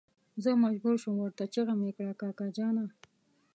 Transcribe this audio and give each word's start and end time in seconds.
زه 0.43 0.49
مجبور 0.65 0.95
شوم 1.01 1.15
ورته 1.19 1.43
چيغه 1.53 1.73
مې 1.79 1.91
کړه 1.97 2.13
کاکا 2.21 2.47
جانه. 2.57 2.85